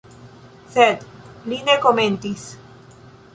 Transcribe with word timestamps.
Sed 0.75 1.05
li 1.51 1.61
ne 1.67 1.77
komentis. 1.85 2.47